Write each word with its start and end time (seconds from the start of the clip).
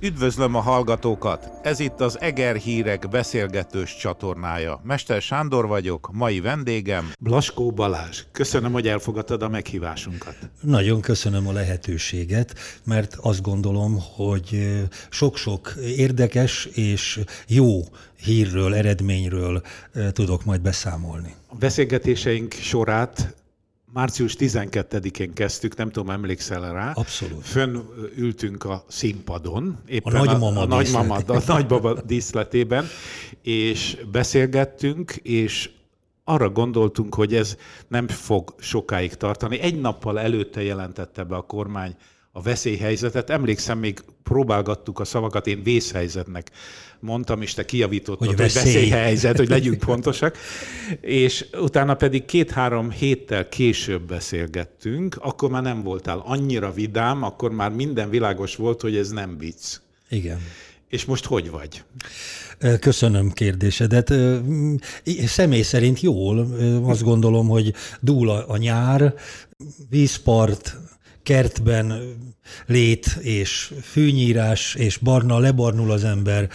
Üdvözlöm 0.00 0.54
a 0.54 0.60
hallgatókat! 0.60 1.50
Ez 1.62 1.80
itt 1.80 2.00
az 2.00 2.20
Eger 2.20 2.56
Hírek 2.56 3.08
beszélgetős 3.08 3.96
csatornája. 3.96 4.80
Mester 4.84 5.22
Sándor 5.22 5.66
vagyok, 5.66 6.10
mai 6.12 6.40
vendégem. 6.40 7.12
Blaskó 7.20 7.70
Balázs, 7.70 8.24
köszönöm, 8.32 8.72
hogy 8.72 8.88
elfogadtad 8.88 9.42
a 9.42 9.48
meghívásunkat. 9.48 10.36
Nagyon 10.60 11.00
köszönöm 11.00 11.48
a 11.48 11.52
lehetőséget, 11.52 12.54
mert 12.84 13.16
azt 13.20 13.42
gondolom, 13.42 13.98
hogy 14.16 14.78
sok-sok 15.10 15.74
érdekes 15.96 16.64
és 16.64 17.20
jó 17.46 17.80
hírről, 18.16 18.74
eredményről 18.74 19.62
tudok 20.12 20.44
majd 20.44 20.60
beszámolni. 20.60 21.34
A 21.46 21.54
beszélgetéseink 21.54 22.52
sorát 22.52 23.34
március 23.92 24.36
12-én 24.38 25.32
kezdtük, 25.32 25.76
nem 25.76 25.90
tudom, 25.90 26.10
emlékszel 26.10 26.72
rá. 26.72 26.92
Abszolút. 26.92 27.46
Fönn 27.46 27.78
ültünk 28.16 28.64
a 28.64 28.84
színpadon. 28.88 29.78
Éppen 29.86 30.14
a 30.14 30.24
nagymama, 30.24 30.60
a, 30.60 30.62
a, 30.62 30.66
nagymama 30.66 31.14
a 31.26 31.42
nagybaba 31.46 32.02
díszletében, 32.02 32.86
és 33.42 33.96
beszélgettünk, 34.12 35.10
és 35.12 35.70
arra 36.24 36.50
gondoltunk, 36.50 37.14
hogy 37.14 37.34
ez 37.34 37.56
nem 37.88 38.08
fog 38.08 38.54
sokáig 38.58 39.14
tartani. 39.14 39.58
Egy 39.58 39.80
nappal 39.80 40.20
előtte 40.20 40.62
jelentette 40.62 41.24
be 41.24 41.36
a 41.36 41.42
kormány 41.42 41.96
a 42.38 42.42
veszélyhelyzetet. 42.42 43.30
Emlékszem, 43.30 43.78
még 43.78 44.00
próbálgattuk 44.22 44.98
a 44.98 45.04
szavakat, 45.04 45.46
én 45.46 45.62
vészhelyzetnek 45.62 46.50
mondtam, 47.00 47.42
és 47.42 47.54
te 47.54 47.64
kijavítottad, 47.64 48.26
hogy, 48.26 48.36
veszély. 48.36 48.62
hogy 48.62 48.72
veszélyhelyzet, 48.72 49.36
hogy 49.36 49.48
legyünk 49.48 49.78
pontosak. 49.86 50.36
És 51.00 51.46
utána 51.52 51.94
pedig 51.94 52.24
két-három 52.24 52.90
héttel 52.90 53.48
később 53.48 54.02
beszélgettünk, 54.02 55.16
akkor 55.20 55.50
már 55.50 55.62
nem 55.62 55.82
voltál 55.82 56.22
annyira 56.24 56.72
vidám, 56.72 57.22
akkor 57.22 57.50
már 57.50 57.70
minden 57.70 58.10
világos 58.10 58.56
volt, 58.56 58.80
hogy 58.80 58.96
ez 58.96 59.10
nem 59.10 59.38
vicc. 59.38 59.76
Igen. 60.08 60.38
És 60.88 61.04
most 61.04 61.24
hogy 61.24 61.50
vagy? 61.50 61.84
Köszönöm 62.80 63.30
kérdésedet. 63.30 64.12
Személy 65.26 65.62
szerint 65.62 66.00
jól. 66.00 66.38
Azt 66.84 67.02
gondolom, 67.02 67.48
hogy 67.48 67.74
dúl 68.00 68.30
a 68.30 68.56
nyár, 68.56 69.14
vízpart, 69.90 70.76
kertben 71.28 71.92
lét 72.66 73.06
és 73.20 73.72
fűnyírás 73.82 74.74
és 74.74 74.96
barna, 74.96 75.38
lebarnul 75.38 75.90
az 75.90 76.04
ember. 76.04 76.48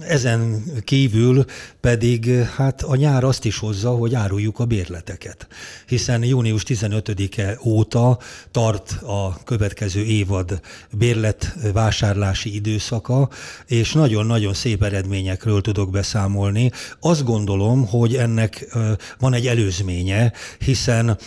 Ezen 0.00 0.62
kívül 0.84 1.44
pedig 1.80 2.30
hát 2.30 2.82
a 2.82 2.96
nyár 2.96 3.24
azt 3.24 3.44
is 3.44 3.58
hozza, 3.58 3.90
hogy 3.90 4.14
áruljuk 4.14 4.58
a 4.58 4.64
bérleteket. 4.64 5.46
Hiszen 5.86 6.24
június 6.24 6.62
15-e 6.66 7.58
óta 7.64 8.18
tart 8.50 8.92
a 9.02 9.38
következő 9.44 10.04
évad 10.04 10.60
bérletvásárlási 10.90 12.54
időszaka, 12.54 13.28
és 13.66 13.92
nagyon-nagyon 13.92 14.54
szép 14.54 14.82
eredményekről 14.82 15.60
tudok 15.60 15.90
beszámolni. 15.90 16.70
Azt 17.00 17.24
gondolom, 17.24 17.86
hogy 17.86 18.14
ennek 18.16 18.76
van 19.18 19.34
egy 19.34 19.46
előzménye, 19.46 20.32
hiszen 20.58 21.18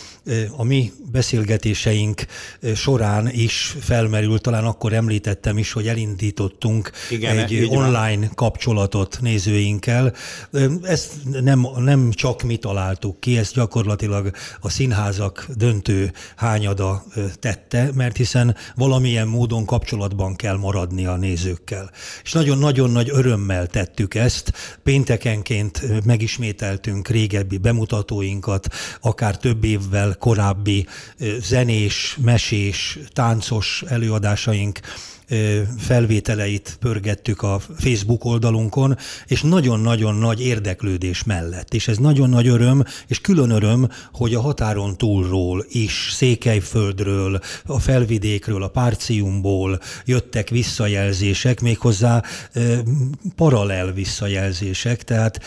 a 0.56 0.64
mi 0.64 0.92
beszélgetéseink 1.10 2.26
során 2.74 3.30
is 3.32 3.55
is 3.56 3.76
felmerült, 3.80 4.42
talán 4.42 4.64
akkor 4.64 4.92
említettem 4.92 5.58
is, 5.58 5.72
hogy 5.72 5.88
elindítottunk 5.88 6.90
Igen, 7.10 7.38
egy 7.38 7.66
online 7.70 8.26
van. 8.26 8.30
kapcsolatot 8.34 9.18
nézőinkkel. 9.20 10.12
Ezt 10.82 11.12
nem, 11.40 11.66
nem 11.78 12.10
csak 12.10 12.42
mi 12.42 12.56
találtuk 12.56 13.20
ki, 13.20 13.38
ezt 13.38 13.54
gyakorlatilag 13.54 14.30
a 14.60 14.68
színházak 14.68 15.46
döntő 15.56 16.12
hányada 16.36 17.04
tette, 17.38 17.90
mert 17.94 18.16
hiszen 18.16 18.56
valamilyen 18.74 19.28
módon 19.28 19.64
kapcsolatban 19.64 20.36
kell 20.36 20.56
maradni 20.56 21.06
a 21.06 21.16
nézőkkel. 21.16 21.90
És 22.22 22.32
nagyon-nagyon 22.32 22.90
nagy 22.90 23.10
örömmel 23.12 23.66
tettük 23.66 24.14
ezt. 24.14 24.52
Péntekenként 24.82 26.04
megismételtünk 26.04 27.08
régebbi 27.08 27.58
bemutatóinkat, 27.58 28.68
akár 29.00 29.36
több 29.36 29.64
évvel 29.64 30.16
korábbi 30.18 30.86
zenés, 31.40 32.16
mesés, 32.20 32.98
tánc 33.12 33.45
táncos 33.46 33.84
előadásaink 33.86 34.80
felvételeit 35.78 36.76
pörgettük 36.80 37.42
a 37.42 37.60
Facebook 37.78 38.24
oldalunkon, 38.24 38.96
és 39.26 39.42
nagyon-nagyon 39.42 40.14
nagy 40.14 40.40
érdeklődés 40.40 41.24
mellett. 41.24 41.74
És 41.74 41.88
ez 41.88 41.96
nagyon 41.96 42.28
nagy 42.28 42.46
öröm, 42.46 42.84
és 43.06 43.20
külön 43.20 43.50
öröm, 43.50 43.88
hogy 44.12 44.34
a 44.34 44.40
határon 44.40 44.96
túlról 44.96 45.64
is, 45.68 46.08
Székelyföldről, 46.12 47.40
a 47.66 47.78
felvidékről, 47.78 48.62
a 48.62 48.68
Párciumból 48.68 49.80
jöttek 50.04 50.48
visszajelzések, 50.48 51.60
méghozzá 51.60 52.22
paralel 53.36 53.92
visszajelzések, 53.92 55.04
tehát 55.04 55.40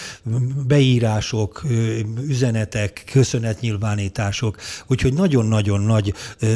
beírások, 0.67 1.65
üzenetek, 2.27 3.03
köszönetnyilvánítások, 3.11 4.57
úgyhogy 4.87 5.13
nagyon-nagyon 5.13 5.81
nagy 5.81 6.13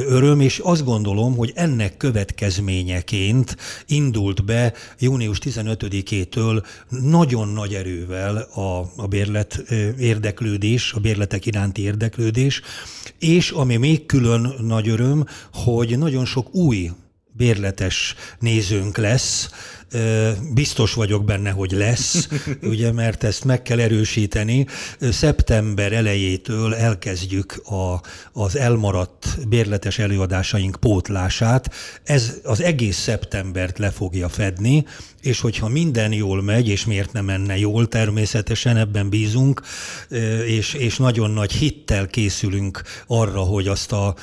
öröm, 0.07 0.39
és 0.39 0.59
azt 0.59 0.83
gondolom, 0.83 1.35
hogy 1.35 1.51
ennek 1.55 1.97
következmények 1.97 3.11
ként 3.13 3.57
indult 3.85 4.45
be 4.45 4.73
június 4.99 5.37
15-től 5.43 6.65
nagyon 6.89 7.47
nagy 7.47 7.73
erővel 7.73 8.37
a, 8.37 8.91
a 8.95 9.07
bérlet 9.07 9.63
érdeklődés, 9.99 10.93
a 10.93 10.99
bérletek 10.99 11.45
iránti 11.45 11.81
érdeklődés, 11.81 12.61
és 13.19 13.51
ami 13.51 13.75
még 13.75 14.05
külön 14.05 14.53
nagy 14.61 14.87
öröm, 14.89 15.25
hogy 15.53 15.97
nagyon 15.97 16.25
sok 16.25 16.55
új 16.55 16.91
bérletes 17.31 18.15
nézőnk 18.39 18.97
lesz, 18.97 19.49
biztos 20.53 20.93
vagyok 20.93 21.25
benne, 21.25 21.49
hogy 21.49 21.71
lesz, 21.71 22.27
ugye, 22.71 22.91
mert 22.91 23.23
ezt 23.23 23.43
meg 23.43 23.61
kell 23.61 23.79
erősíteni. 23.79 24.65
Szeptember 24.99 25.93
elejétől 25.93 26.75
elkezdjük 26.75 27.61
a, 27.65 28.01
az 28.33 28.57
elmaradt 28.57 29.47
bérletes 29.47 29.99
előadásaink 29.99 30.77
pótlását. 30.79 31.73
Ez 32.03 32.33
az 32.43 32.61
egész 32.61 32.97
szeptembert 32.97 33.77
le 33.77 33.89
fogja 33.89 34.29
fedni, 34.29 34.85
és 35.23 35.39
hogyha 35.39 35.67
minden 35.67 36.13
jól 36.13 36.41
megy, 36.41 36.67
és 36.67 36.85
miért 36.85 37.11
nem 37.11 37.25
menne 37.25 37.57
jól, 37.57 37.87
természetesen 37.87 38.77
ebben 38.77 39.09
bízunk, 39.09 39.61
és, 40.45 40.73
és 40.73 40.97
nagyon 40.97 41.31
nagy 41.31 41.51
hittel 41.51 42.07
készülünk 42.07 42.81
arra, 43.07 43.39
hogy 43.39 43.67
azt 43.67 43.91
a 43.91 44.15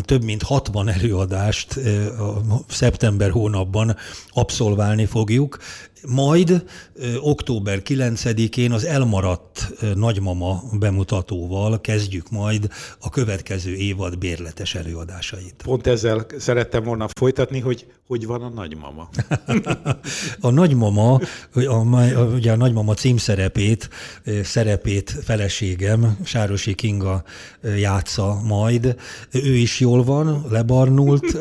több 0.00 0.24
mint 0.24 0.42
60 0.42 0.88
előadást 0.88 1.76
a 2.18 2.64
szeptember 2.68 3.30
hónapban 3.30 3.96
abszolválni 4.28 5.06
fogjuk. 5.16 5.58
Majd 6.04 6.64
ö, 6.94 7.16
október 7.20 7.82
9-én 7.84 8.72
az 8.72 8.84
elmaradt 8.84 9.72
ö, 9.80 9.94
nagymama 9.94 10.62
bemutatóval 10.78 11.80
kezdjük 11.80 12.30
majd 12.30 12.68
a 13.00 13.10
következő 13.10 13.74
évad 13.74 14.18
bérletes 14.18 14.74
előadásait. 14.74 15.62
Pont 15.64 15.86
ezzel 15.86 16.26
szerettem 16.38 16.82
volna 16.82 17.06
folytatni, 17.14 17.60
hogy 17.60 17.86
hogy 18.06 18.26
van 18.26 18.42
a 18.42 18.48
nagymama? 18.48 19.08
a 20.40 20.50
nagymama, 20.50 21.20
a, 21.54 21.60
a, 21.60 22.24
ugye 22.34 22.52
a 22.52 22.56
nagymama 22.56 22.94
címszerepét, 22.94 23.88
szerepét 24.42 25.10
feleségem, 25.24 26.18
Sárosi 26.24 26.74
Kinga 26.74 27.24
játsza 27.76 28.40
majd. 28.44 28.96
Ő 29.32 29.54
is 29.54 29.80
jól 29.80 30.04
van, 30.04 30.46
lebarnult, 30.50 31.38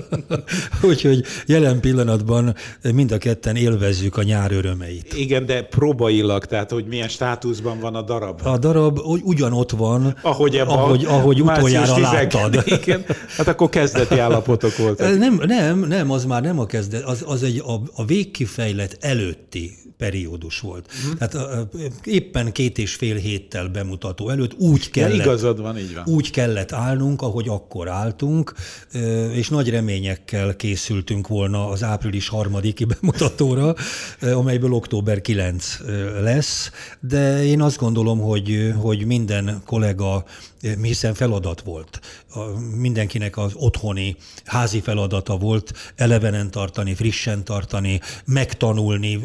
úgyhogy 0.90 1.24
jelen 1.46 1.80
pillanatban 1.80 2.54
mind 2.92 3.12
a 3.12 3.18
ketten 3.44 3.62
élvezzük 3.62 4.16
a 4.16 4.22
nyár 4.22 4.52
örömeit. 4.52 5.14
Igen, 5.14 5.46
de 5.46 5.62
próbailag, 5.62 6.44
tehát 6.44 6.70
hogy 6.70 6.86
milyen 6.86 7.08
státuszban 7.08 7.80
van 7.80 7.94
a 7.94 8.02
darab? 8.02 8.40
A 8.44 8.58
darab 8.58 8.98
ugyanott 9.22 9.70
van, 9.70 10.16
ahogy, 10.22 10.56
ahogy, 10.56 11.04
ahogy 11.04 11.42
utoljára 11.42 11.98
láttad. 11.98 12.62
Igen. 12.82 13.04
Hát 13.36 13.48
akkor 13.48 13.68
kezdeti 13.68 14.18
állapotok 14.18 14.76
voltak. 14.76 15.18
Nem, 15.18 15.40
nem, 15.46 15.78
nem, 15.78 16.10
az 16.10 16.24
már 16.24 16.42
nem 16.42 16.58
a 16.58 16.66
kezdet, 16.66 17.04
az, 17.04 17.24
az 17.26 17.42
egy 17.42 17.62
a, 17.66 17.82
a 17.94 18.04
végkifejlet 18.04 18.96
előtti 19.00 19.84
periódus 19.96 20.60
volt. 20.60 20.88
Uh-huh. 21.04 21.28
Tehát 21.28 21.66
éppen 22.04 22.52
két 22.52 22.78
és 22.78 22.94
fél 22.94 23.16
héttel 23.16 23.68
bemutató 23.68 24.28
előtt 24.28 24.54
úgy 24.58 24.90
kellett, 24.90 25.16
ja, 25.16 25.22
igazad 25.22 25.60
van, 25.60 25.78
így 25.78 25.94
van. 25.94 26.04
úgy 26.06 26.30
kellett 26.30 26.72
állnunk, 26.72 27.22
ahogy 27.22 27.48
akkor 27.48 27.88
álltunk, 27.88 28.54
és 29.32 29.48
nagy 29.48 29.70
reményekkel 29.70 30.56
készültünk 30.56 31.28
volna 31.28 31.68
az 31.68 31.82
április 31.82 32.28
harmadiki 32.28 32.86
bemutatóra, 33.34 33.74
amelyből 34.38 34.72
október 34.72 35.20
9 35.20 35.78
lesz, 36.20 36.70
de 37.00 37.44
én 37.44 37.60
azt 37.60 37.78
gondolom, 37.78 38.20
hogy, 38.20 38.72
hogy 38.76 39.06
minden 39.06 39.62
kollega 39.66 40.24
hiszen 40.82 41.14
feladat 41.14 41.60
volt. 41.60 42.00
Mindenkinek 42.76 43.36
az 43.36 43.52
otthoni 43.54 44.16
házi 44.44 44.80
feladata 44.80 45.36
volt 45.36 45.92
elevenen 45.96 46.50
tartani, 46.50 46.94
frissen 46.94 47.44
tartani, 47.44 48.00
megtanulni, 48.24 49.20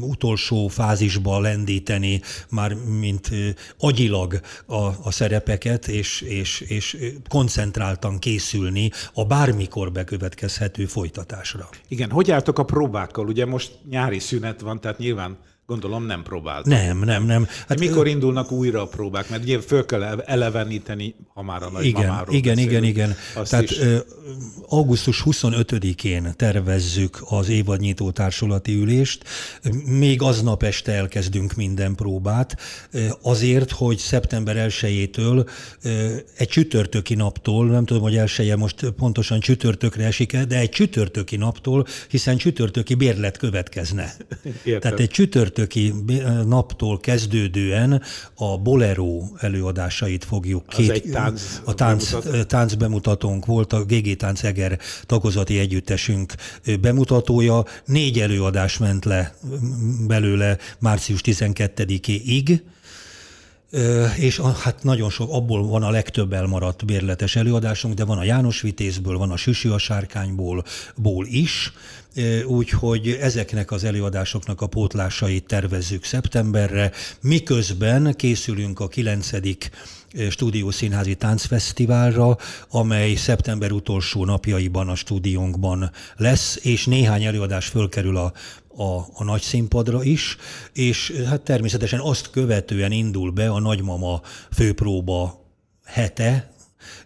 utolsó 0.00 0.68
fázisba 0.68 1.40
lendíteni, 1.40 2.20
már 2.48 2.74
mint 2.74 3.30
agyilag 3.78 4.40
a, 4.66 4.84
a 5.02 5.10
szerepeket, 5.10 5.88
és, 5.88 6.20
és, 6.20 6.60
és 6.60 6.96
koncentráltan 7.28 8.18
készülni 8.18 8.90
a 9.14 9.24
bármikor 9.24 9.92
bekövetkezhető 9.92 10.86
folytatásra. 10.86 11.68
Igen, 11.88 12.10
hogy 12.10 12.30
álltok 12.30 12.58
a 12.58 12.64
próbákkal? 12.64 13.26
Ugye 13.26 13.46
most 13.46 13.78
nyári 13.88 14.18
szünet 14.18 14.60
van, 14.60 14.80
tehát 14.80 14.98
nyilván 14.98 15.38
Gondolom 15.70 16.06
nem 16.06 16.22
próbált. 16.22 16.66
Nem, 16.66 16.98
nem, 16.98 17.24
nem. 17.24 17.48
Hát 17.68 17.78
mikor 17.78 18.06
indulnak 18.06 18.50
újra 18.50 18.82
a 18.82 18.86
próbák? 18.86 19.30
Mert 19.30 19.42
ugye 19.42 19.60
föl 19.60 19.86
kell 19.86 20.02
eleveníteni, 20.26 21.14
ha 21.34 21.42
már 21.42 21.62
a 21.62 21.70
nagymamáról 21.70 22.34
Igen, 22.34 22.54
beszélünk, 22.54 22.84
igen, 22.84 22.84
igen. 22.84 23.16
Tehát 23.44 23.70
is... 23.70 23.78
augusztus 24.68 25.22
25-én 25.26 26.32
tervezzük 26.36 27.22
az 27.28 27.48
évadnyitó 27.48 28.10
társulati 28.10 28.74
ülést. 28.74 29.24
Még 29.84 30.22
aznap 30.22 30.62
este 30.62 30.92
elkezdünk 30.92 31.54
minden 31.54 31.94
próbát, 31.94 32.56
azért, 33.22 33.70
hogy 33.70 33.98
szeptember 33.98 34.66
1-től 34.68 35.48
egy 36.36 36.48
csütörtöki 36.48 37.14
naptól, 37.14 37.66
nem 37.66 37.84
tudom, 37.84 38.02
hogy 38.02 38.16
elsője 38.16 38.56
most 38.56 38.90
pontosan 38.90 39.40
csütörtökre 39.40 40.04
esik-e, 40.04 40.44
de 40.44 40.58
egy 40.58 40.70
csütörtöki 40.70 41.36
naptól, 41.36 41.86
hiszen 42.08 42.36
csütörtöki 42.36 42.94
bérlet 42.94 43.36
következne. 43.36 44.14
Értem. 44.64 44.80
Tehát 44.80 45.00
egy 45.00 45.10
csütörtök 45.10 45.58
csütörtöki 45.66 45.94
naptól 46.46 47.00
kezdődően 47.00 48.02
a 48.34 48.58
Bolero 48.58 49.22
előadásait 49.38 50.24
fogjuk. 50.24 50.64
Az 50.66 50.76
két, 50.76 50.90
egy 50.90 51.10
tánc 51.10 51.60
a 51.64 51.74
tánc, 51.74 52.10
bemutató? 52.10 52.42
tánc 52.42 52.74
bemutatónk 52.74 53.46
volt, 53.46 53.72
a 53.72 53.84
GG 53.84 54.16
Tánc 54.16 54.42
Eger 54.42 54.78
tagozati 55.06 55.58
együttesünk 55.58 56.34
bemutatója. 56.80 57.64
Négy 57.84 58.20
előadás 58.20 58.78
ment 58.78 59.04
le 59.04 59.34
belőle 60.06 60.56
március 60.78 61.20
12-ig 61.24 62.60
és 64.16 64.40
hát 64.40 64.82
nagyon 64.82 65.10
sok, 65.10 65.32
abból 65.32 65.66
van 65.66 65.82
a 65.82 65.90
legtöbb 65.90 66.32
elmaradt 66.32 66.84
bérletes 66.84 67.36
előadásunk, 67.36 67.94
de 67.94 68.04
van 68.04 68.18
a 68.18 68.24
János 68.24 68.60
Vitézből, 68.60 69.18
van 69.18 69.30
a 69.30 69.36
Süsű 69.36 69.70
a 69.70 69.78
Sárkányból 69.78 70.64
ból 70.96 71.26
is, 71.26 71.72
úgyhogy 72.46 73.18
ezeknek 73.20 73.70
az 73.70 73.84
előadásoknak 73.84 74.60
a 74.60 74.66
pótlásait 74.66 75.46
tervezzük 75.46 76.04
szeptemberre, 76.04 76.92
miközben 77.20 78.14
készülünk 78.16 78.80
a 78.80 78.88
9 78.88 79.30
stúdiószínházi 80.30 81.14
táncfesztiválra, 81.14 82.36
amely 82.70 83.14
szeptember 83.14 83.72
utolsó 83.72 84.24
napjaiban 84.24 84.88
a 84.88 84.94
stúdiónkban 84.94 85.90
lesz, 86.16 86.58
és 86.62 86.86
néhány 86.86 87.24
előadás 87.24 87.66
fölkerül 87.66 88.16
a 88.16 88.32
a, 88.76 88.98
a 89.14 89.24
nagy 89.24 89.40
színpadra 89.40 90.02
is, 90.02 90.36
és 90.72 91.12
hát 91.26 91.40
természetesen 91.40 92.00
azt 92.00 92.30
követően 92.30 92.92
indul 92.92 93.30
be 93.30 93.50
a 93.50 93.58
nagymama 93.60 94.20
főpróba 94.52 95.44
hete, 95.84 96.52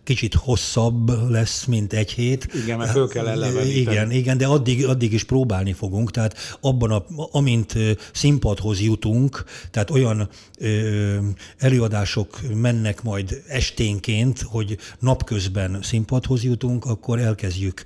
kicsit 0.05 0.35
hosszabb 0.35 1.31
lesz, 1.31 1.65
mint 1.65 1.93
egy 1.93 2.11
hét. 2.11 2.49
Igen, 2.55 2.79
mert 2.79 2.91
föl 2.91 3.09
kell 3.09 3.27
eleveníteni. 3.27 3.75
Igen, 3.75 4.11
igen, 4.11 4.39
de 4.39 4.47
addig, 4.47 4.87
addig 4.87 5.13
is 5.13 5.25
próbálni 5.25 5.73
fogunk, 5.73 6.11
tehát 6.11 6.57
abban, 6.61 6.91
a, 6.91 7.05
amint 7.31 7.75
színpadhoz 8.13 8.81
jutunk, 8.81 9.45
tehát 9.71 9.91
olyan 9.91 10.29
ö, 10.59 11.17
előadások 11.59 12.41
mennek 12.55 13.03
majd 13.03 13.43
esténként, 13.49 14.41
hogy 14.41 14.79
napközben 14.99 15.79
színpadhoz 15.83 16.45
jutunk, 16.45 16.85
akkor 16.85 17.19
elkezdjük 17.19 17.83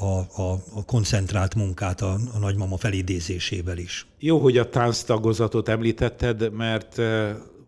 a, 0.00 0.42
a, 0.42 0.62
a 0.74 0.84
koncentrált 0.84 1.54
munkát 1.54 2.00
a, 2.00 2.18
a 2.34 2.38
nagymama 2.38 2.76
felidézésével 2.76 3.78
is. 3.78 4.06
Jó, 4.18 4.38
hogy 4.38 4.58
a 4.58 4.68
tánctagozatot 4.68 5.68
említetted, 5.68 6.52
mert 6.52 7.00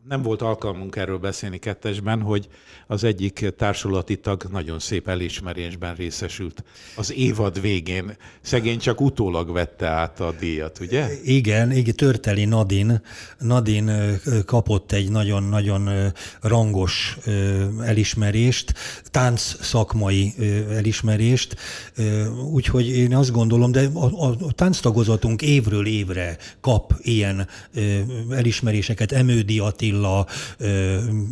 nem 0.09 0.23
volt 0.23 0.43
alkalmunk 0.43 0.97
erről 0.97 1.19
beszélni 1.19 1.59
kettesben, 1.59 2.21
hogy 2.21 2.49
az 2.87 3.05
egyik 3.05 3.53
társulati 3.57 4.17
tag 4.17 4.47
nagyon 4.51 4.79
szép 4.79 5.09
elismerésben 5.09 5.95
részesült. 5.95 6.65
Az 6.97 7.13
évad 7.13 7.61
végén 7.61 8.17
szegény 8.41 8.79
csak 8.79 9.01
utólag 9.01 9.53
vette 9.53 9.87
át 9.87 10.21
a 10.21 10.35
díjat, 10.39 10.81
ugye? 10.81 11.09
Igen, 11.23 11.73
igen 11.73 11.95
Törteli 11.95 12.45
Nadin. 12.45 13.01
Nadin 13.39 13.91
kapott 14.47 14.93
egy 14.93 15.11
nagyon-nagyon 15.11 16.13
rangos 16.41 17.19
elismerést, 17.85 18.75
tánc 19.05 19.41
szakmai 19.61 20.35
elismerést, 20.71 21.57
úgyhogy 22.53 22.89
én 22.89 23.17
azt 23.17 23.33
gondolom, 23.33 23.73
de 23.73 23.89
a, 23.95 24.31
a 24.31 24.53
tánctagozatunk 24.53 25.43
évről 25.43 25.87
évre 25.87 26.37
kap 26.61 26.95
ilyen 27.03 27.49
elismeréseket, 28.31 29.13
Emődi 29.13 29.59
Attila, 29.59 29.94
Attila, 29.95 30.27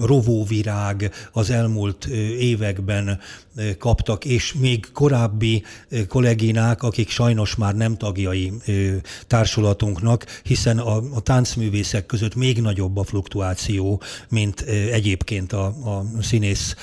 Rovóvirág 0.00 1.12
az 1.32 1.50
elmúlt 1.50 2.04
években 2.38 3.20
kaptak, 3.78 4.24
és 4.24 4.52
még 4.52 4.86
korábbi 4.92 5.62
kolléginák, 6.08 6.82
akik 6.82 7.08
sajnos 7.08 7.56
már 7.56 7.74
nem 7.74 7.96
tagjai 7.96 8.52
társulatunknak, 9.26 10.40
hiszen 10.42 10.78
a, 10.78 10.96
a 10.96 11.20
táncművészek 11.20 12.06
között 12.06 12.34
még 12.34 12.60
nagyobb 12.60 12.96
a 12.96 13.02
fluktuáció, 13.02 14.02
mint 14.28 14.60
egyébként 14.92 15.52
a, 15.52 15.64
a 15.66 16.04
színész 16.20 16.74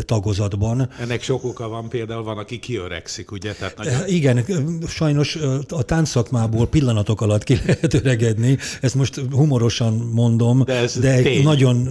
tagozatban. 0.00 0.88
Ennek 1.00 1.22
sok 1.22 1.44
oka 1.44 1.68
van, 1.68 1.88
például 1.88 2.22
van, 2.22 2.38
aki 2.38 2.58
kiöregszik, 2.58 3.32
ugye? 3.32 3.52
Tehát 3.52 3.76
nagyon... 3.76 4.06
Igen, 4.06 4.44
sajnos 4.88 5.38
a 5.68 5.82
táncszakmából 5.82 6.66
pillanatok 6.66 7.20
alatt 7.20 7.44
ki 7.44 7.60
lehet 7.66 7.94
öregedni, 7.94 8.58
ezt 8.80 8.94
most 8.94 9.20
humorosan 9.30 9.94
mondom, 10.12 10.62
de, 10.64 10.74
ez 10.74 10.98
de 11.00 11.42
nagyon, 11.42 11.88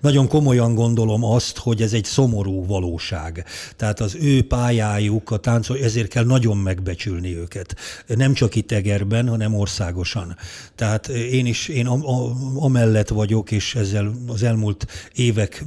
nagyon 0.00 0.28
komolyan 0.28 0.74
gondolom 0.74 1.24
azt, 1.24 1.58
hogy 1.58 1.82
ez 1.82 1.92
egy 1.92 2.04
szomorú 2.04 2.66
valóság. 2.66 3.44
Tehát 3.76 4.00
az 4.00 4.16
ő 4.20 4.46
pályájuk, 4.46 5.30
a 5.30 5.36
táncol, 5.36 5.78
ezért 5.78 6.08
kell 6.08 6.24
nagyon 6.24 6.56
megbecsülni 6.56 7.36
őket. 7.36 7.76
Nem 8.06 8.32
csak 8.32 8.54
itt 8.54 8.72
Egerben, 8.72 9.28
hanem 9.28 9.54
országosan. 9.54 10.36
Tehát 10.74 11.08
én 11.08 11.46
is, 11.46 11.68
én 11.68 11.86
amellett 12.56 13.08
vagyok, 13.08 13.50
és 13.50 13.74
ezzel 13.74 14.12
az 14.26 14.42
elmúlt 14.42 14.86
évek 15.14 15.64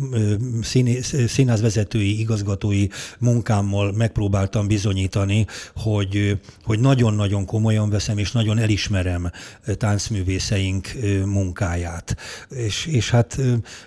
színházvezetői, 1.27 2.19
igazgatói 2.19 2.87
munkámmal 3.19 3.91
megpróbáltam 3.91 4.67
bizonyítani, 4.67 5.45
hogy, 5.75 6.39
hogy 6.63 6.79
nagyon-nagyon 6.79 7.45
komolyan 7.45 7.89
veszem, 7.89 8.17
és 8.17 8.31
nagyon 8.31 8.57
elismerem 8.57 9.31
táncművészeink 9.77 10.91
munkáját. 11.25 12.15
És, 12.49 12.74
és 12.83 13.09
hát 13.09 13.37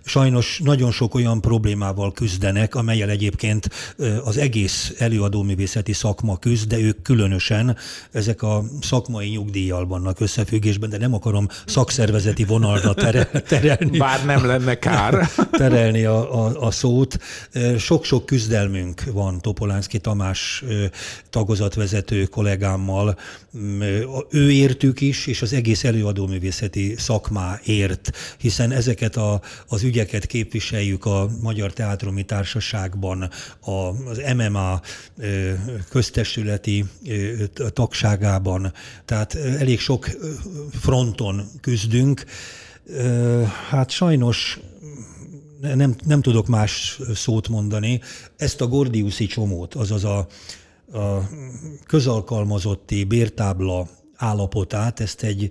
sajnos 0.05 0.61
nagyon 0.65 0.91
sok 0.91 1.15
olyan 1.15 1.41
problémával 1.41 2.13
küzdenek, 2.13 2.75
amelyel 2.75 3.11
egyébként 3.11 3.69
az 4.25 4.37
egész 4.37 4.95
előadóművészeti 4.99 5.93
szakma 5.93 6.37
küzd, 6.37 6.69
de 6.69 6.79
ők 6.79 7.03
különösen 7.03 7.77
ezek 8.13 8.43
a 8.43 8.65
szakmai 8.81 9.29
nyugdíjjal 9.29 9.87
vannak 9.87 10.21
összefüggésben, 10.21 10.91
de 10.91 10.99
nem 10.99 11.15
akarom 11.15 11.49
szakszervezeti 11.67 12.45
vonalra 12.45 12.95
terelni. 13.49 13.99
Bár 13.99 14.25
nem 14.25 14.47
lenne 14.47 14.79
kár. 14.79 15.29
terelni 15.51 16.05
a, 16.05 16.45
a, 16.45 16.67
a 16.67 16.71
szót. 16.71 17.19
Sok-sok 17.79 18.27
küzdelmünk 18.27 19.03
van 19.13 19.41
Topolánszki 19.41 19.99
Tamás 19.99 20.65
tagozatvezető 21.31 22.25
kollégámmal. 22.25 23.19
Ő 24.31 24.51
értük 24.51 25.01
is, 25.01 25.27
és 25.27 25.43
az 25.43 25.53
egész 25.53 25.85
előadóművészeti 25.85 26.95
szakmá 26.99 27.61
ért, 27.65 28.11
hiszen 28.39 28.73
ezeket 28.79 29.17
a, 29.17 29.41
az 29.69 29.83
ügyeket 29.83 30.27
képviseljük 30.27 31.05
a 31.05 31.29
Magyar 31.41 31.73
Teátromi 31.73 32.25
Társaságban, 32.25 33.31
az 33.61 34.23
MMA 34.37 34.81
köztestületi 35.89 36.85
tagságában, 37.73 38.73
tehát 39.05 39.35
elég 39.35 39.81
sok 39.81 40.09
fronton 40.81 41.45
küzdünk. 41.61 42.25
Hát 43.71 43.91
sajnos 43.91 44.59
nem, 45.61 45.95
nem 46.07 46.23
tudok 46.23 46.47
más 46.47 47.01
szót 47.15 47.49
mondani. 47.49 48.01
Ezt 48.37 48.61
a 48.61 48.67
Gordiuszi 48.67 49.27
csomót, 49.27 49.75
azaz 49.75 50.05
a, 50.05 50.27
a 50.93 51.29
közalkalmazotti 51.87 53.05
bértábla 53.05 53.89
állapotát, 54.17 55.01
ezt 55.01 55.23
egy 55.23 55.51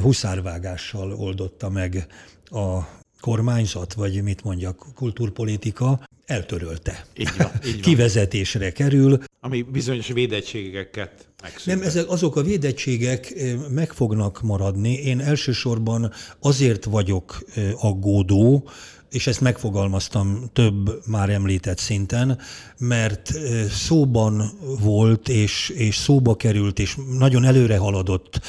huszárvágással 0.00 1.12
oldotta 1.12 1.68
meg 1.68 2.06
a 2.52 2.88
kormányzat, 3.20 3.92
vagy 3.92 4.22
mit 4.22 4.44
mondjak, 4.44 4.86
kulturpolitika 4.94 6.08
eltörölte. 6.26 7.06
Így 7.16 7.30
van, 7.38 7.50
így 7.66 7.72
van. 7.72 7.80
Kivezetésre 7.80 8.72
kerül. 8.72 9.18
Ami 9.40 9.62
bizonyos 9.62 10.08
védettségeket 10.08 11.31
Nem, 11.64 11.82
ezek 11.82 12.10
azok 12.10 12.36
a 12.36 12.42
védettségek 12.42 13.34
meg 13.68 13.92
fognak 13.92 14.42
maradni. 14.42 14.92
Én 14.92 15.20
elsősorban 15.20 16.12
azért 16.40 16.84
vagyok 16.84 17.44
aggódó, 17.80 18.68
és 19.12 19.26
ezt 19.26 19.40
megfogalmaztam 19.40 20.50
több 20.52 21.06
már 21.06 21.30
említett 21.30 21.78
szinten, 21.78 22.38
mert 22.78 23.32
szóban 23.70 24.52
volt, 24.80 25.28
és, 25.28 25.68
és 25.68 25.96
szóba 25.96 26.36
került, 26.36 26.78
és 26.78 26.96
nagyon 27.18 27.44
előre 27.44 27.78
haladott 27.78 28.40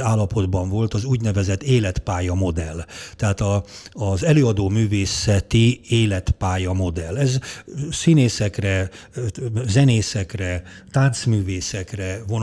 állapotban 0.00 0.68
volt 0.68 0.94
az 0.94 1.04
úgynevezett 1.04 1.62
életpálya 1.62 2.34
modell. 2.34 2.84
Tehát 3.16 3.40
a, 3.40 3.64
az 3.90 4.24
előadó 4.24 4.68
művészeti 4.68 5.80
életpálya 5.88 6.72
modell. 6.72 7.16
Ez 7.16 7.38
színészekre, 7.90 8.90
zenészekre, 9.66 10.62
táncművészekre 10.90 12.22
vonatkozik, 12.26 12.39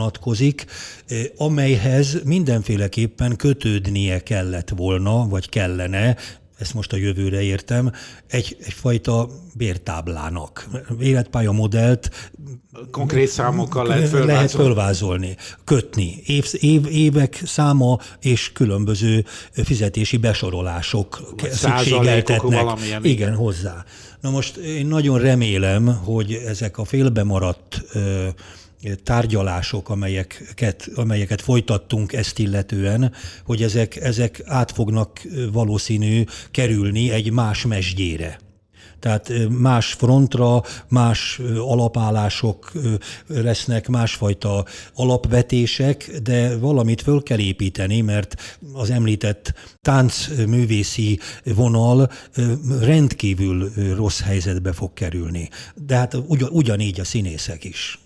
amelyhez 1.36 2.22
mindenféleképpen 2.24 3.36
kötődnie 3.36 4.22
kellett 4.22 4.68
volna, 4.68 5.28
vagy 5.28 5.48
kellene 5.48 6.16
ezt 6.58 6.74
most 6.74 6.92
a 6.92 6.96
jövőre 6.96 7.42
értem, 7.42 7.92
egy, 8.26 8.56
egyfajta 8.60 9.28
bértáblának. 9.54 10.68
Életpálya 11.00 11.52
modellt 11.52 12.10
konkrét 12.90 13.28
számokkal 13.28 13.86
lehet 13.86 14.08
fölvázolni. 14.08 14.32
Lehet 14.32 14.50
fölvázolni, 14.50 15.36
kötni. 15.64 16.22
Év, 16.26 16.44
év, 16.52 16.86
évek 16.86 17.42
száma 17.44 17.98
és 18.20 18.52
különböző 18.52 19.24
fizetési 19.52 20.16
besorolások 20.16 21.34
szükségeltetnek. 21.50 22.78
Igen, 22.86 23.04
igen, 23.04 23.34
hozzá. 23.34 23.84
Na 24.20 24.30
most 24.30 24.56
én 24.56 24.86
nagyon 24.86 25.18
remélem, 25.18 25.86
hogy 25.86 26.32
ezek 26.32 26.78
a 26.78 26.84
félbemaradt 26.84 27.82
tárgyalások, 29.04 29.88
amelyeket, 29.88 30.90
amelyeket 30.94 31.40
folytattunk 31.40 32.12
ezt 32.12 32.38
illetően, 32.38 33.12
hogy 33.44 33.62
ezek, 33.62 33.96
ezek 33.96 34.42
át 34.44 34.72
fognak 34.72 35.20
valószínű 35.52 36.24
kerülni 36.50 37.10
egy 37.10 37.32
más 37.32 37.66
mesgyére. 37.66 38.38
Tehát 38.98 39.32
más 39.48 39.92
frontra, 39.92 40.62
más 40.88 41.40
alapállások 41.58 42.72
lesznek, 43.26 43.88
másfajta 43.88 44.64
alapvetések, 44.94 46.10
de 46.22 46.58
valamit 46.58 47.02
föl 47.02 47.22
kell 47.22 47.38
építeni, 47.38 48.00
mert 48.00 48.58
az 48.72 48.90
említett 48.90 49.52
táncművészi 49.82 51.18
vonal 51.44 52.10
rendkívül 52.80 53.72
rossz 53.96 54.20
helyzetbe 54.20 54.72
fog 54.72 54.92
kerülni. 54.92 55.48
De 55.74 55.96
hát 55.96 56.16
ugyanígy 56.50 57.00
a 57.00 57.04
színészek 57.04 57.64
is. 57.64 57.98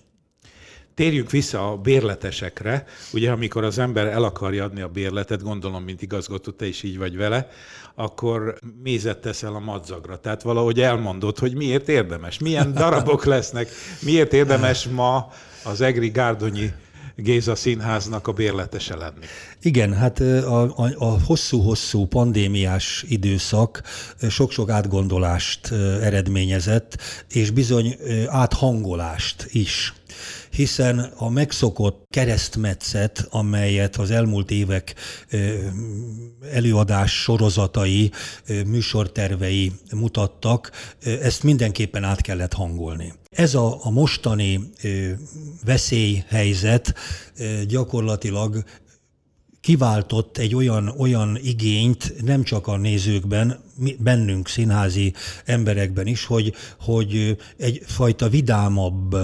Térjünk 0.95 1.31
vissza 1.31 1.71
a 1.71 1.77
bérletesekre. 1.77 2.85
Ugye, 3.13 3.31
amikor 3.31 3.65
az 3.65 3.79
ember 3.79 4.07
el 4.07 4.25
akarja 4.25 4.65
adni 4.65 4.81
a 4.81 4.89
bérletet, 4.89 5.43
gondolom, 5.43 5.83
mint 5.83 6.03
igazgató, 6.03 6.51
te 6.51 6.67
is 6.67 6.83
így 6.83 6.99
vagy 6.99 7.17
vele, 7.17 7.49
akkor 7.95 8.59
mézet 8.83 9.19
teszel 9.19 9.55
a 9.55 9.59
madzagra. 9.59 10.19
Tehát 10.19 10.43
valahogy 10.43 10.81
elmondod, 10.81 11.39
hogy 11.39 11.55
miért 11.55 11.89
érdemes, 11.89 12.39
milyen 12.39 12.73
darabok 12.73 13.25
lesznek, 13.25 13.69
miért 14.03 14.33
érdemes 14.33 14.89
ma 14.89 15.33
az 15.65 15.81
Egri 15.81 16.09
Gárdonyi 16.09 16.73
Géza 17.17 17.55
Színháznak 17.55 18.29
a 18.29 18.33
bérletese 18.33 18.97
lenni. 18.97 19.27
Igen, 19.65 19.95
hát 19.95 20.21
a, 20.21 20.63
a, 20.63 20.91
a 20.99 21.19
hosszú-hosszú 21.25 22.07
pandémiás 22.07 23.05
időszak 23.09 23.83
sok-sok 24.29 24.71
átgondolást 24.71 25.73
eredményezett, 26.03 26.99
és 27.29 27.51
bizony 27.51 27.97
áthangolást 28.27 29.49
is 29.51 29.93
hiszen 30.51 30.99
a 30.99 31.29
megszokott 31.29 32.05
keresztmetszet, 32.11 33.27
amelyet 33.31 33.97
az 33.97 34.11
elmúlt 34.11 34.51
évek 34.51 34.95
előadás 36.53 37.13
sorozatai, 37.23 38.11
műsortervei 38.67 39.73
mutattak, 39.93 40.71
ezt 41.23 41.43
mindenképpen 41.43 42.05
át 42.05 42.21
kellett 42.21 42.53
hangolni. 42.53 43.13
Ez 43.31 43.55
a, 43.55 43.85
a 43.85 43.91
mostani 43.91 44.61
veszélyhelyzet 45.65 46.95
gyakorlatilag 47.67 48.65
kiváltott 49.63 50.39
egy 50.39 50.55
olyan, 50.55 50.89
olyan 50.99 51.39
igényt 51.43 52.15
nem 52.25 52.43
csak 52.43 52.67
a 52.67 52.77
nézőkben, 52.77 53.61
bennünk 53.99 54.49
színházi 54.49 55.15
emberekben 55.45 56.07
is, 56.07 56.25
hogy, 56.25 56.55
hogy 56.81 57.37
egyfajta 57.57 58.29
vidámabb, 58.29 59.17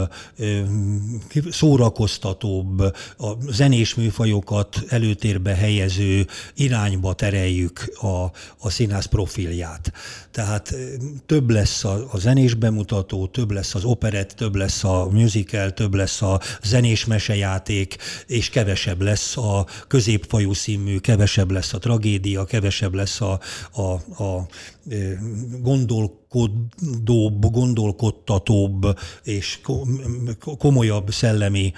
szórakoztatóbb, 1.51 2.81
a 3.19 3.37
zenés 3.51 3.95
műfajokat 3.95 4.85
előtérbe 4.89 5.55
helyező 5.55 6.27
irányba 6.55 7.15
tereljük 7.15 7.93
a, 8.01 8.25
a 8.59 8.71
színház 8.71 9.05
profilját. 9.07 9.93
Tehát 10.31 10.75
több 11.27 11.51
lesz 11.51 11.85
a, 11.85 12.09
a 12.13 12.19
zenés 12.19 12.55
bemutató, 12.55 13.27
több 13.27 13.51
lesz 13.51 13.75
az 13.75 13.85
operett, 13.85 14.31
több 14.31 14.55
lesz 14.55 14.85
a 14.85 15.09
musical, 15.11 15.73
több 15.73 15.95
lesz 15.95 16.23
a 16.23 16.41
zenés 16.63 17.05
mesejáték, 17.05 17.97
és 18.27 18.51
kevesebb 18.51 19.01
lesz 19.01 19.37
a 19.37 19.67
középfajú 19.89 20.53
színmű, 20.53 20.99
kevesebb 20.99 21.51
lesz 21.51 21.73
a 21.73 21.79
tragédia, 21.79 22.45
kevesebb 22.45 22.95
lesz 22.95 23.21
a, 23.21 23.41
a, 23.73 24.23
a 24.23 24.48
gondolkodóbb, 25.61 27.51
gondolkodtatóbb 27.51 28.87
és 29.23 29.61
komolyabb 30.59 31.11
szellemi 31.11 31.73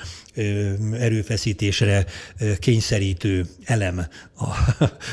erőfeszítésre 0.92 2.06
kényszerítő 2.58 3.46
elem 3.64 3.98
a, 4.36 4.46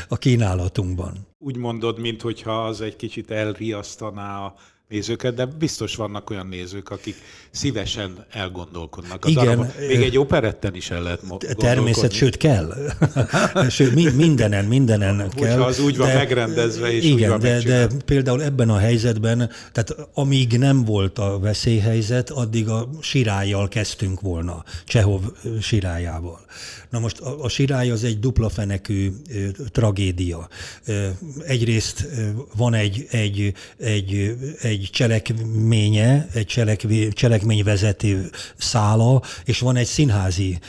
a 0.08 0.18
kínálatunkban. 0.18 1.28
Úgy 1.40 1.58
mondod, 1.58 2.00
mintha 2.00 2.66
az 2.66 2.82
egy 2.82 2.96
kicsit 2.96 3.32
elriasztaná 3.32 4.46
a 4.46 4.56
nézőket, 4.90 5.34
de 5.34 5.46
biztos 5.46 5.96
vannak 5.96 6.30
olyan 6.30 6.48
nézők, 6.48 6.90
akik 6.90 7.16
szívesen 7.52 8.26
elgondolkodnak. 8.32 9.26
Az 9.26 9.32
Igen. 9.32 9.60
Arra, 9.60 9.74
még 9.88 10.02
egy 10.02 10.18
operetten 10.18 10.76
is 10.76 10.90
el 10.90 11.02
lehet 11.02 11.22
Természet, 11.58 12.12
sőt 12.12 12.38
kell. 12.38 12.74
sőt, 13.70 14.16
mindenen, 14.16 14.66
mindenen 14.66 15.20
Hogyha 15.20 15.40
kell. 15.40 15.62
az 15.62 15.80
úgy 15.80 15.98
van 15.98 16.08
de, 16.08 16.14
megrendezve, 16.14 16.92
és 16.92 17.04
igen, 17.04 17.14
úgy 17.16 17.28
van 17.28 17.40
de, 17.40 17.62
de 17.62 17.88
például 18.06 18.44
ebben 18.44 18.70
a 18.70 18.78
helyzetben, 18.78 19.50
tehát 19.72 19.96
amíg 20.14 20.58
nem 20.58 20.86
volt 20.86 21.20
a 21.20 21.40
veszélyhelyzet, 21.40 22.30
addig 22.30 22.70
a 22.70 22.90
sirályjal 23.02 23.68
kezdtünk 23.68 24.22
volna, 24.22 24.64
Csehov 24.86 25.22
sirályával. 25.62 26.46
Na 26.90 27.00
most 27.00 27.20
a, 27.20 27.44
a 27.44 27.50
sirály 27.50 27.90
az 27.90 28.04
egy 28.04 28.20
dupla 28.20 28.50
fenekű 28.50 29.12
ö, 29.30 29.48
tragédia. 29.72 30.48
Ö, 30.86 31.08
egyrészt 31.46 32.08
van 32.56 32.74
egy, 32.74 33.06
egy, 33.10 33.54
egy, 33.78 34.36
egy 34.62 34.77
cselekménye, 34.82 36.28
egy 36.34 36.46
cselekvé, 36.46 37.08
cselekményvezető 37.08 38.30
szála, 38.58 39.22
és 39.46 39.60
van 39.60 39.76
egy 39.76 39.86
színházi, 39.86 40.60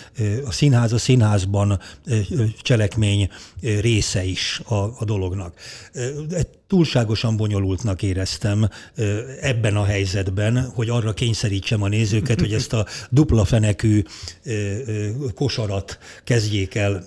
a 0.47 0.53
színház 0.53 0.93
a 0.93 0.99
színházban 0.99 1.81
cselekmény 2.63 3.29
része 3.61 4.25
is 4.25 4.61
a, 4.65 4.75
a 4.75 5.05
dolognak 5.05 5.55
túlságosan 6.69 7.37
bonyolultnak 7.37 8.03
éreztem 8.03 8.69
ebben 9.41 9.77
a 9.77 9.85
helyzetben, 9.85 10.71
hogy 10.75 10.89
arra 10.89 11.13
kényszerítsem 11.13 11.83
a 11.83 11.89
nézőket, 11.89 12.41
hogy 12.41 12.53
ezt 12.53 12.73
a 12.73 12.87
dupla 13.11 13.45
fenekű 13.45 14.03
kosarat 15.35 15.99
kezdjék 16.25 16.75
el 16.75 17.05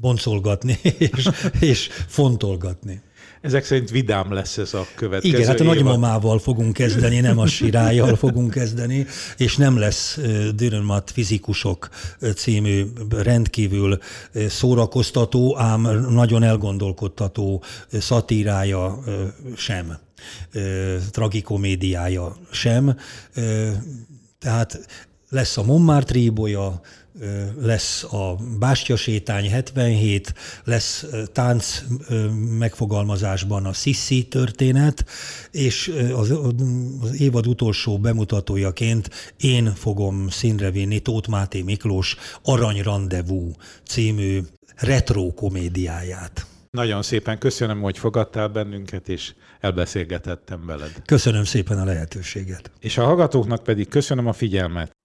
boncolgatni 0.00 0.78
és, 0.98 1.28
és 1.60 1.88
fontolgatni. 2.06 3.00
Ezek 3.40 3.64
szerint 3.64 3.90
vidám 3.90 4.32
lesz 4.32 4.58
ez 4.58 4.74
a 4.74 4.86
következő 4.94 5.34
Igen, 5.34 5.48
hát 5.48 5.60
a 5.60 5.64
nagymamával 5.64 6.38
fogunk 6.38 6.72
kezdeni, 6.72 7.20
nem 7.20 7.38
a 7.38 7.46
sirályjal 7.46 8.16
fogunk 8.16 8.50
kezdeni, 8.50 9.06
és 9.36 9.56
nem 9.56 9.78
lesz 9.78 10.18
Dürrenmatt 10.54 11.10
fizikusok 11.10 11.88
című 12.34 12.86
rendkívül 13.10 13.98
szórakoztató, 14.48 15.58
ám 15.58 15.80
nagyon 16.10 16.42
elgondolkodtató 16.42 17.62
szatírája 17.92 18.98
sem, 19.56 19.98
tragikomédiája 21.10 22.36
sem. 22.50 22.96
Tehát 24.38 24.80
lesz 25.28 25.56
a 25.56 25.62
Montmartre 25.62 26.06
tríboja, 26.12 26.80
lesz 27.60 28.04
a 28.04 28.36
Bástya-sétány 28.58 29.50
77, 29.50 30.34
lesz 30.64 31.06
tánc 31.32 31.82
megfogalmazásban 32.58 33.64
a 33.64 33.72
Sissi 33.72 34.28
történet, 34.28 35.04
és 35.50 35.92
az, 36.14 36.30
az 37.00 37.20
évad 37.20 37.46
utolsó 37.46 37.98
bemutatójaként 37.98 39.10
én 39.36 39.74
fogom 39.74 40.28
színre 40.28 40.70
vinni 40.70 40.98
Tóth 40.98 41.28
Máté 41.28 41.62
Miklós 41.62 42.16
Arany 42.42 42.82
Rendezvous 42.82 43.54
című 43.84 44.40
retro 44.76 45.32
komédiáját. 45.34 46.46
Nagyon 46.70 47.02
szépen 47.02 47.38
köszönöm, 47.38 47.80
hogy 47.80 47.98
fogadtál 47.98 48.48
bennünket, 48.48 49.08
és 49.08 49.34
elbeszélgetettem 49.60 50.66
veled. 50.66 50.92
Köszönöm 51.04 51.44
szépen 51.44 51.78
a 51.78 51.84
lehetőséget. 51.84 52.70
És 52.80 52.98
a 52.98 53.04
hallgatóknak 53.04 53.62
pedig 53.62 53.88
köszönöm 53.88 54.26
a 54.26 54.32
figyelmet. 54.32 54.96